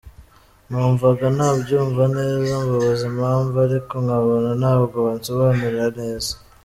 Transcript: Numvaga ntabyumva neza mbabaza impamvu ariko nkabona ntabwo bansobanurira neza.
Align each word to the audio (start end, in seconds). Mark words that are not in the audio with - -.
Numvaga 0.69 1.25
ntabyumva 1.35 2.03
neza 2.17 2.53
mbabaza 2.63 3.03
impamvu 3.11 3.55
ariko 3.67 3.93
nkabona 4.03 4.49
ntabwo 4.61 4.97
bansobanurira 5.05 5.85
neza. 5.99 6.31